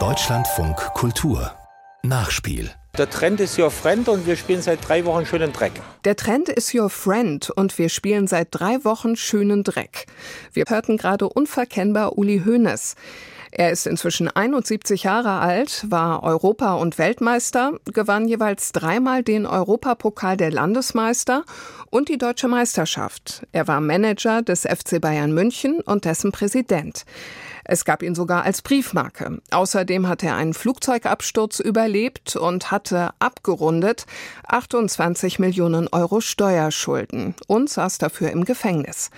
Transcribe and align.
Deutschlandfunk 0.00 0.74
Kultur 0.94 1.52
Nachspiel 2.02 2.72
der 2.98 3.08
Trend 3.10 3.40
ist 3.40 3.56
Your 3.58 3.70
Friend 3.72 4.08
und 4.08 4.26
wir 4.26 4.34
spielen 4.36 4.62
seit 4.62 4.88
drei 4.88 5.04
Wochen 5.04 5.26
schönen 5.26 5.52
Dreck. 5.52 5.72
Der 6.04 6.14
Trend 6.14 6.48
ist 6.48 6.74
Your 6.74 6.90
Friend 6.90 7.50
und 7.50 7.76
wir 7.76 7.88
spielen 7.88 8.28
seit 8.28 8.48
drei 8.50 8.84
Wochen 8.84 9.16
schönen 9.16 9.64
Dreck. 9.64 10.06
Wir 10.52 10.64
hörten 10.68 10.96
gerade 10.96 11.28
unverkennbar 11.28 12.18
Uli 12.18 12.42
Hoeneß. 12.44 12.94
Er 13.50 13.70
ist 13.70 13.86
inzwischen 13.86 14.28
71 14.28 15.04
Jahre 15.04 15.38
alt, 15.38 15.86
war 15.88 16.24
Europa- 16.24 16.74
und 16.74 16.98
Weltmeister, 16.98 17.78
gewann 17.92 18.26
jeweils 18.26 18.72
dreimal 18.72 19.22
den 19.22 19.46
Europapokal 19.46 20.36
der 20.36 20.50
Landesmeister 20.50 21.44
und 21.90 22.08
die 22.08 22.18
deutsche 22.18 22.48
Meisterschaft. 22.48 23.46
Er 23.52 23.68
war 23.68 23.80
Manager 23.80 24.42
des 24.42 24.62
FC 24.62 25.00
Bayern 25.00 25.32
München 25.32 25.80
und 25.80 26.04
dessen 26.04 26.32
Präsident. 26.32 27.04
Es 27.64 27.84
gab 27.84 28.02
ihn 28.02 28.14
sogar 28.14 28.44
als 28.44 28.62
Briefmarke. 28.62 29.40
Außerdem 29.50 30.08
hat 30.08 30.22
er 30.22 30.36
einen 30.36 30.54
Flugzeugabsturz 30.54 31.60
überlebt 31.60 32.36
und 32.36 32.70
hatte 32.70 33.10
abgerundet 33.18 34.06
28 34.46 35.38
Millionen 35.38 35.88
Euro 35.88 36.20
Steuerschulden 36.20 37.34
und 37.46 37.70
saß 37.70 37.98
dafür 37.98 38.30
im 38.30 38.44
Gefängnis. 38.44 39.10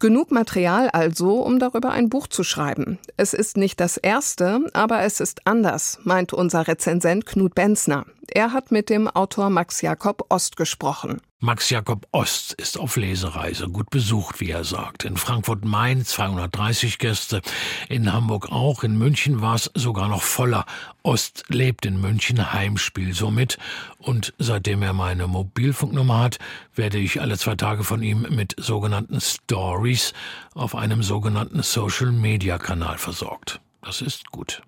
Genug 0.00 0.32
Material 0.32 0.90
also, 0.90 1.40
um 1.40 1.58
darüber 1.58 1.90
ein 1.90 2.08
Buch 2.08 2.26
zu 2.26 2.42
schreiben. 2.42 2.98
Es 3.16 3.32
ist 3.32 3.56
nicht 3.56 3.80
das 3.80 3.96
erste, 3.96 4.60
aber 4.72 5.02
es 5.02 5.20
ist 5.20 5.46
anders, 5.46 5.98
meint 6.02 6.32
unser 6.32 6.66
Rezensent 6.66 7.26
Knut 7.26 7.54
Benzner. 7.54 8.04
Er 8.28 8.52
hat 8.52 8.72
mit 8.72 8.90
dem 8.90 9.08
Autor 9.08 9.50
Max 9.50 9.82
Jakob 9.82 10.26
Ost 10.30 10.56
gesprochen. 10.56 11.20
Max 11.44 11.68
Jakob 11.68 12.08
Ost 12.10 12.54
ist 12.54 12.78
auf 12.78 12.96
Lesereise, 12.96 13.68
gut 13.68 13.90
besucht, 13.90 14.40
wie 14.40 14.48
er 14.48 14.64
sagt. 14.64 15.04
In 15.04 15.18
Frankfurt-Main 15.18 16.02
230 16.02 16.98
Gäste, 16.98 17.42
in 17.90 18.10
Hamburg 18.10 18.50
auch, 18.50 18.82
in 18.82 18.96
München 18.96 19.42
war 19.42 19.54
es 19.54 19.70
sogar 19.74 20.08
noch 20.08 20.22
voller. 20.22 20.64
Ost 21.02 21.44
lebt 21.48 21.84
in 21.84 22.00
München, 22.00 22.54
Heimspiel 22.54 23.12
somit. 23.12 23.58
Und 23.98 24.32
seitdem 24.38 24.80
er 24.80 24.94
meine 24.94 25.26
Mobilfunknummer 25.26 26.20
hat, 26.20 26.38
werde 26.74 26.96
ich 26.96 27.20
alle 27.20 27.36
zwei 27.36 27.56
Tage 27.56 27.84
von 27.84 28.02
ihm 28.02 28.22
mit 28.30 28.54
sogenannten 28.56 29.20
Stories 29.20 30.14
auf 30.54 30.74
einem 30.74 31.02
sogenannten 31.02 31.62
Social-Media-Kanal 31.62 32.96
versorgt. 32.96 33.60
Das 33.82 34.00
ist 34.00 34.30
gut. 34.30 34.62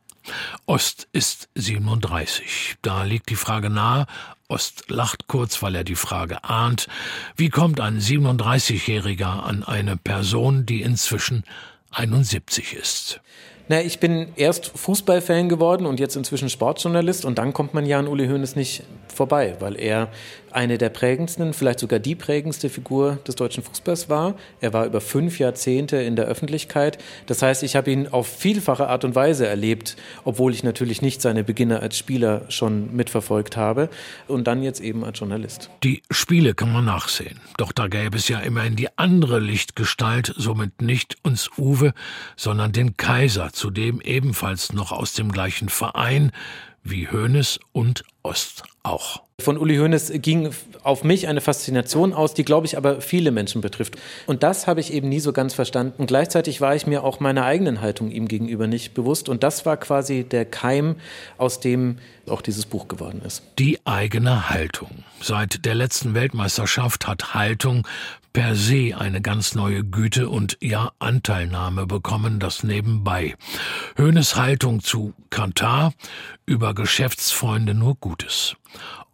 Ost 0.67 1.09
ist 1.13 1.49
37. 1.55 2.77
Da 2.83 3.05
liegt 3.05 3.29
die 3.31 3.37
Frage 3.37 3.71
nahe, 3.71 4.07
Ost 4.49 4.91
lacht 4.91 5.27
kurz, 5.27 5.63
weil 5.63 5.75
er 5.75 5.85
die 5.85 5.97
Frage 5.97 6.45
ahnt, 6.45 6.87
wie 7.37 7.49
kommt 7.49 7.81
ein 7.81 8.01
37-Jähriger 8.01 9.43
an 9.43 9.65
eine 9.65 9.97
Person, 9.97 10.67
die 10.67 10.83
inzwischen 10.83 11.45
71 11.91 12.75
ist? 12.75 13.21
Na, 13.69 13.81
ich 13.81 13.99
bin 13.99 14.29
erst 14.37 14.71
Fußballfan 14.79 15.49
geworden 15.49 15.87
und 15.87 15.99
jetzt 15.99 16.15
inzwischen 16.15 16.49
Sportjournalist 16.49 17.25
und 17.25 17.39
dann 17.39 17.53
kommt 17.53 17.75
man 17.75 17.85
ja 17.85 17.99
an 17.99 18.07
Uli 18.07 18.29
Hoeneß 18.29 18.55
nicht 18.55 18.85
vorbei, 19.13 19.57
weil 19.59 19.81
er 19.81 20.09
eine 20.53 20.79
der 20.79 20.89
prägendsten, 20.89 21.53
vielleicht 21.53 21.81
sogar 21.81 21.99
die 21.99 22.15
prägendste 22.15 22.71
Figur 22.71 23.19
des 23.27 23.35
deutschen 23.35 23.63
Fußballs 23.63 24.09
war. 24.09 24.37
Er 24.61 24.73
war 24.73 24.87
über 24.87 25.03
fünf 25.03 25.39
Jahrzehnte 25.39 25.99
in 25.99 26.17
der 26.17 26.25
Öffentlichkeit. 26.27 26.97
Das 27.27 27.43
heißt, 27.43 27.63
ich 27.63 27.77
habe 27.77 27.91
ihn 27.91 28.09
auf 28.09 28.27
vielfache 28.27 28.89
Art 28.89 29.05
und 29.05 29.15
Weise 29.15 29.47
erlebt, 29.47 29.97
obwohl 30.25 30.55
ich 30.55 30.63
natürlich 30.63 31.03
nicht 31.03 31.21
seine 31.21 31.45
Beginne 31.45 31.81
als 31.81 31.99
Spieler 31.99 32.47
schon 32.49 32.95
mitverfolgt 32.97 33.57
habe 33.57 33.91
und 34.29 34.47
dann 34.47 34.63
jetzt 34.63 34.81
eben 34.81 35.05
als 35.05 35.19
Journalist. 35.19 35.69
Die 35.85 36.03
Spiele 36.11 36.55
kann 36.55 36.73
man 36.73 36.87
nachsehen. 36.87 37.41
Doch 37.59 37.73
da 37.73 37.89
gäbe 37.89 38.17
es 38.17 38.29
ja 38.29 38.39
immerhin 38.39 38.77
die 38.77 38.89
andere 38.97 39.41
Lichtgestalt, 39.41 40.33
somit 40.39 40.81
nicht 40.81 41.17
uns 41.23 41.51
Uwe, 41.59 41.93
sondern 42.37 42.73
den 42.73 42.97
Kaiser, 42.97 43.53
zudem 43.57 44.01
ebenfalls 44.01 44.73
noch 44.73 44.93
aus 44.93 45.15
dem 45.15 45.33
gleichen 45.33 45.69
Verein 45.69 46.31
wie 46.83 47.09
Hoeneß 47.09 47.59
und 47.73 48.05
Ost 48.27 48.65
auch. 48.83 49.23
Von 49.41 49.57
Uli 49.57 49.77
Hoeneß 49.77 50.11
ging 50.17 50.51
auf 50.83 51.05
mich 51.05 51.29
eine 51.29 51.41
Faszination 51.41 52.13
aus, 52.13 52.35
die, 52.35 52.45
glaube 52.45 52.67
ich, 52.67 52.77
aber 52.77 53.01
viele 53.01 53.31
Menschen 53.31 53.61
betrifft. 53.61 53.97
Und 54.27 54.43
das 54.43 54.67
habe 54.67 54.81
ich 54.81 54.93
eben 54.93 55.09
nie 55.09 55.21
so 55.21 55.33
ganz 55.33 55.55
verstanden. 55.55 56.07
Gleichzeitig 56.07 56.61
war 56.61 56.75
ich 56.75 56.89
mir 56.89 57.05
auch 57.05 57.21
meiner 57.21 57.45
eigenen 57.45 57.81
Haltung 57.81 58.11
ihm 58.11 58.27
gegenüber 58.27 58.67
nicht 58.67 58.95
bewusst. 58.95 59.29
Und 59.29 59.45
das 59.45 59.65
war 59.65 59.77
quasi 59.77 60.25
der 60.25 60.45
Keim, 60.45 60.97
aus 61.39 61.61
dem 61.61 61.99
auch 62.29 62.43
dieses 62.43 62.67
Buch 62.67 62.89
geworden 62.89 63.23
ist. 63.25 63.43
Die 63.61 63.79
eigene 63.85 64.51
Haltung. 64.51 65.05
Seit 65.21 65.65
der 65.65 65.77
letzten 65.77 66.15
Weltmeisterschaft 66.15 67.07
hat 67.07 67.35
Haltung 67.35 67.87
per 68.37 68.55
se 68.55 68.95
eine 68.99 69.23
ganz 69.23 69.55
neue 69.55 69.83
Güte 69.83 70.29
und 70.29 70.59
ja 70.61 70.93
Anteilnahme 70.99 71.87
bekommen, 71.87 72.39
das 72.39 72.65
nebenbei. 72.65 73.35
Höhnes 73.97 74.37
Haltung 74.37 74.83
zu 74.83 75.15
Katar 75.31 75.95
über 76.45 76.75
Geschäftsfreunde 76.75 77.73
nur 77.73 77.99
Gutes. 78.17 78.57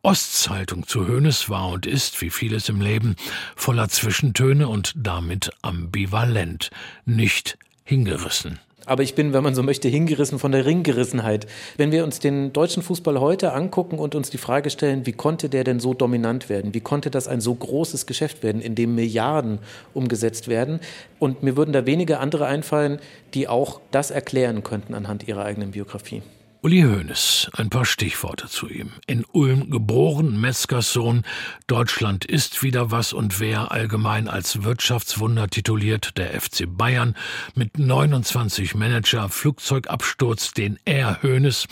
Osts 0.03 0.49
Haltung 0.49 0.87
zu 0.87 1.09
Höhnes 1.09 1.51
war 1.51 1.71
und 1.71 1.87
ist, 1.87 2.21
wie 2.21 2.31
vieles 2.31 2.69
im 2.69 2.81
Leben, 2.81 3.17
voller 3.57 3.89
Zwischentöne 3.89 4.69
und 4.69 4.93
damit 4.97 5.51
ambivalent, 5.61 6.71
nicht 7.05 7.59
hingerissen. 7.83 8.61
Aber 8.87 9.03
ich 9.03 9.17
bin, 9.17 9.33
wenn 9.33 9.43
man 9.43 9.57
so 9.57 9.65
möchte, 9.65 9.89
hingerissen 9.89 10.39
von 10.39 10.53
der 10.53 10.67
Ringgerissenheit. 10.67 11.49
Wenn 11.77 11.91
wir 11.91 12.05
uns 12.05 12.21
den 12.21 12.53
deutschen 12.53 12.85
Fußball 12.85 13.19
heute 13.19 13.55
angucken 13.55 13.99
und 13.99 14.15
uns 14.15 14.31
die 14.31 14.39
Frage 14.39 14.71
stellen, 14.71 15.05
wie 15.05 15.13
konnte 15.13 15.49
der 15.49 15.65
denn 15.65 15.81
so 15.81 15.95
dominant 15.95 16.49
werden? 16.49 16.75
Wie 16.75 16.81
konnte 16.81 17.11
das 17.11 17.27
ein 17.27 17.41
so 17.41 17.53
großes 17.53 18.07
Geschäft 18.07 18.45
werden, 18.45 18.63
in 18.63 18.77
dem 18.77 18.95
Milliarden 18.95 19.59
umgesetzt 19.95 20.47
werden? 20.47 20.79
Und 21.19 21.43
mir 21.43 21.57
würden 21.57 21.73
da 21.73 21.87
wenige 21.87 22.21
andere 22.21 22.47
einfallen, 22.47 23.01
die 23.35 23.49
auch 23.49 23.81
das 23.91 24.13
erklären 24.13 24.63
könnten 24.63 24.95
anhand 24.95 25.27
ihrer 25.27 25.45
eigenen 25.45 25.73
Biografie. 25.73 26.23
Uli 26.65 26.83
Hoeneß, 26.83 27.51
ein 27.57 27.71
paar 27.71 27.85
Stichworte 27.85 28.47
zu 28.47 28.69
ihm. 28.69 28.93
In 29.09 29.25
Ulm 29.33 29.69
geboren, 29.69 30.41
Metzgers 30.41 30.93
Sohn. 30.93 31.25
Deutschland 31.67 32.25
ist 32.25 32.63
wieder 32.63 32.93
was 32.93 33.13
und 33.13 33.41
wer 33.41 33.73
allgemein 33.73 34.29
als 34.29 34.63
Wirtschaftswunder 34.63 35.49
tituliert, 35.49 36.17
der 36.19 36.41
FC 36.41 36.67
Bayern. 36.69 37.17
Mit 37.57 37.81
29 37.81 38.77
Manager, 38.77 39.29
Flugzeugabsturz, 39.29 40.53
den 40.53 40.79
er 40.85 41.21
Hoeneß 41.25 41.67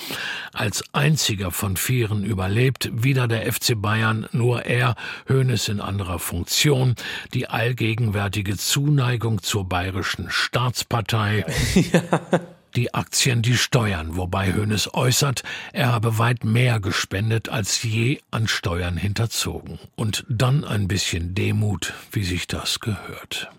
als 0.53 0.83
einziger 0.93 1.53
von 1.53 1.77
vieren 1.77 2.25
überlebt. 2.25 2.91
Wieder 2.93 3.29
der 3.29 3.53
FC 3.53 3.81
Bayern, 3.81 4.27
nur 4.33 4.65
er, 4.65 4.97
Hoeneß 5.29 5.69
in 5.69 5.81
anderer 5.81 6.19
Funktion. 6.19 6.97
Die 7.33 7.49
allgegenwärtige 7.49 8.57
Zuneigung 8.57 9.41
zur 9.41 9.69
bayerischen 9.69 10.31
Staatspartei. 10.31 11.45
Ja 11.93 12.51
die 12.77 12.95
Aktien 12.95 13.43
die 13.43 13.57
Steuern, 13.57 14.17
wobei 14.17 14.55
Hoeneß 14.55 14.95
äußert, 14.95 15.43
er 15.73 15.93
habe 15.93 16.19
weit 16.19 16.45
mehr 16.45 16.81
gespendet 16.81 17.49
als 17.49 17.83
je 17.83 18.21
an 18.31 18.49
Steuern 18.49 18.97
hinterzogen. 18.97 19.79
Und 19.97 20.25
dann 20.29 20.65
ein 20.65 20.89
bisschen 20.89 21.35
Demut, 21.35 21.95
wie 22.13 22.25
sich 22.25 22.47
das 22.47 22.81
gehört. 22.81 23.51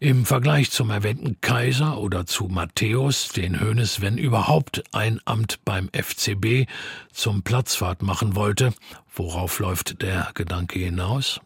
Im 0.00 0.24
Vergleich 0.24 0.70
zum 0.70 0.90
erwähnten 0.90 1.40
Kaiser 1.40 1.98
oder 1.98 2.26
zu 2.26 2.44
Matthäus, 2.44 3.28
den 3.28 3.60
Hoeneß, 3.60 4.00
wenn 4.00 4.18
überhaupt, 4.18 4.82
ein 4.92 5.20
Amt 5.24 5.60
beim 5.64 5.90
FCB 5.92 6.66
zum 7.12 7.42
Platzfahrt 7.42 8.02
machen 8.02 8.34
wollte, 8.34 8.72
worauf 9.14 9.58
läuft 9.58 10.02
der 10.02 10.30
Gedanke 10.34 10.78
hinaus? 10.78 11.40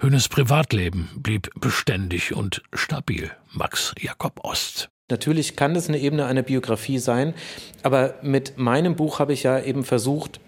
Hönes 0.00 0.28
Privatleben 0.28 1.08
blieb 1.16 1.50
beständig 1.60 2.34
und 2.34 2.62
stabil. 2.72 3.30
Max 3.52 3.94
Jakob 4.00 4.44
Ost. 4.44 4.90
Natürlich 5.10 5.56
kann 5.56 5.74
das 5.74 5.88
eine 5.88 5.98
Ebene 5.98 6.26
einer 6.26 6.42
Biografie 6.42 6.98
sein, 6.98 7.34
aber 7.82 8.14
mit 8.22 8.58
meinem 8.58 8.94
Buch 8.94 9.18
habe 9.18 9.32
ich 9.32 9.42
ja 9.42 9.58
eben 9.58 9.84
versucht, 9.84 10.38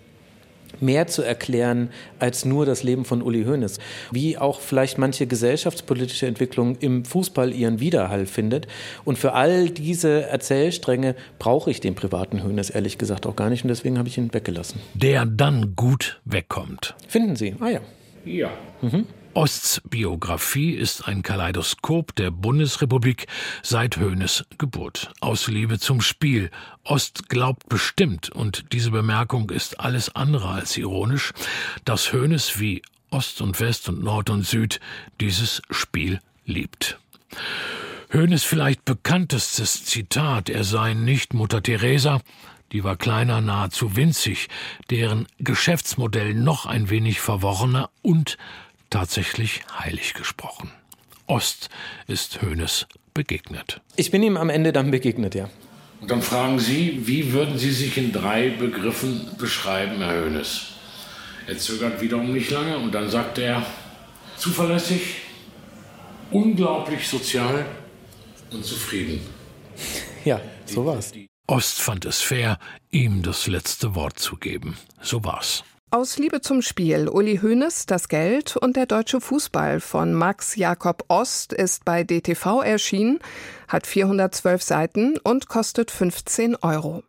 mehr 0.81 1.07
zu 1.07 1.23
erklären 1.23 1.91
als 2.19 2.45
nur 2.45 2.67
das 2.67 2.83
Leben 2.83 3.05
von 3.05 3.23
Uli 3.23 3.45
Hoeneß. 3.45 3.79
Wie 4.13 4.39
auch 4.39 4.61
vielleicht 4.61 4.99
manche 4.99 5.27
gesellschaftspolitische 5.27 6.27
Entwicklung 6.27 6.77
im 6.77 7.05
Fußball 7.05 7.53
ihren 7.53 7.81
Widerhall 7.81 8.27
findet. 8.27 8.67
Und 9.05 9.19
für 9.19 9.33
all 9.33 9.71
diese 9.71 10.23
Erzählstränge 10.25 11.17
brauche 11.39 11.71
ich 11.71 11.81
den 11.81 11.95
privaten 11.95 12.45
Hoeneß 12.45 12.71
ehrlich 12.71 12.99
gesagt 12.99 13.27
auch 13.27 13.37
gar 13.37 13.51
nicht 13.51 13.65
und 13.65 13.69
deswegen 13.69 13.99
habe 13.99 14.09
ich 14.09 14.19
ihn 14.19 14.33
weggelassen. 14.33 14.81
Der 14.95 15.27
dann 15.27 15.75
gut 15.75 16.21
wegkommt. 16.25 16.95
Finden 17.09 17.37
Sie? 17.37 17.57
Ah 17.61 17.69
ja. 17.69 17.81
Ja. 18.25 18.51
Mhm. 18.83 19.07
Osts 19.33 19.81
Biografie 19.89 20.73
ist 20.73 21.07
ein 21.07 21.23
Kaleidoskop 21.23 22.17
der 22.17 22.33
Bundesrepublik 22.33 23.29
seit 23.63 23.99
Hoeneß 23.99 24.45
Geburt. 24.59 25.13
Aus 25.21 25.47
Liebe 25.47 25.79
zum 25.79 26.01
Spiel. 26.01 26.51
Ost 26.83 27.29
glaubt 27.29 27.69
bestimmt, 27.69 28.31
und 28.31 28.73
diese 28.73 28.91
Bemerkung 28.91 29.51
ist 29.51 29.79
alles 29.79 30.15
andere 30.17 30.49
als 30.49 30.77
ironisch, 30.77 31.33
dass 31.85 32.13
Hoeneß 32.13 32.59
wie 32.59 32.83
Ost 33.11 33.41
und 33.41 33.61
West 33.61 33.89
und 33.89 34.03
Nord 34.03 34.31
und 34.31 34.45
Süd 34.45 34.81
dieses 35.21 35.63
Spiel 35.71 36.19
liebt. 36.45 36.99
Hoeneß 38.13 38.43
vielleicht 38.43 38.85
bekanntestes 38.85 39.85
Zitat, 39.85 40.51
er 40.51 40.65
sei 40.65 40.95
nicht 40.95 41.35
Mutter 41.35 41.63
Teresa, 41.63 42.21
die 42.73 42.85
war 42.85 42.97
kleiner, 42.97 43.41
nahezu 43.41 43.97
winzig, 43.97 44.49
deren 44.91 45.27
Geschäftsmodell 45.39 46.35
noch 46.35 46.67
ein 46.67 46.91
wenig 46.91 47.21
verworrener 47.21 47.91
und 48.03 48.39
tatsächlich 48.91 49.63
heilig 49.79 50.15
gesprochen. 50.15 50.71
Ost 51.27 51.69
ist 52.07 52.43
Hoeneß 52.43 52.87
begegnet. 53.15 53.81
Ich 53.97 54.11
bin 54.11 54.23
ihm 54.23 54.37
am 54.37 54.51
Ende 54.51 54.73
dann 54.73 54.91
begegnet, 54.91 55.35
ja. 55.35 55.49
Und 56.01 56.11
dann 56.11 56.23
fragen 56.23 56.59
Sie, 56.59 57.07
wie 57.07 57.33
würden 57.33 57.59
Sie 57.59 57.71
sich 57.71 57.99
in 57.99 58.11
drei 58.13 58.51
Begriffen 58.51 59.29
beschreiben, 59.39 59.99
Herr 59.99 60.25
Hoeneß? 60.25 60.73
Er 61.47 61.59
zögert 61.59 62.01
wiederum 62.01 62.33
nicht 62.33 62.51
lange 62.51 62.79
und 62.79 62.95
dann 62.95 63.11
sagt 63.11 63.39
er, 63.39 63.65
zuverlässig, 64.37 65.17
unglaublich 66.31 67.07
sozial 67.07 67.67
und 68.51 68.65
zufrieden. 68.65 69.21
Ja, 70.25 70.41
so 70.65 70.87
war's. 70.87 71.13
Ost 71.51 71.81
fand 71.81 72.05
es 72.05 72.21
fair, 72.21 72.61
ihm 72.93 73.25
das 73.25 73.49
letzte 73.49 73.97
Wort 73.97 74.21
zu 74.21 74.37
geben. 74.37 74.79
So 75.03 75.25
war's. 75.25 75.65
Aus 75.91 76.17
Liebe 76.17 76.41
zum 76.41 76.63
Spiel, 76.63 77.09
Uli 77.09 77.41
Hoeneß, 77.43 77.87
Das 77.87 78.09
Geld 78.09 78.57
und 78.57 78.77
der 78.77 78.87
deutsche 78.87 79.21
Fußball 79.21 79.81
von 79.81 80.15
Max 80.15 80.55
Jakob 80.55 81.07
Ost 81.09 81.53
ist 81.53 81.85
bei 81.85 82.05
DTV 82.05 82.63
erschienen, 82.63 83.19
hat 83.67 83.89
412 83.89 84.63
Seiten 84.63 85.19
und 85.19 85.49
kostet 85.49 85.91
15 85.91 86.55
Euro. 86.55 87.03